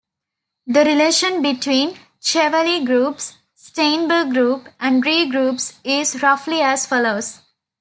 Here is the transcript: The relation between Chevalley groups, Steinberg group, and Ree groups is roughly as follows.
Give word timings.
The 0.65 0.83
relation 0.83 1.43
between 1.43 1.95
Chevalley 2.19 2.83
groups, 2.83 3.37
Steinberg 3.53 4.31
group, 4.31 4.67
and 4.79 5.05
Ree 5.05 5.29
groups 5.29 5.75
is 5.83 6.23
roughly 6.23 6.59
as 6.63 6.87
follows. 6.87 7.41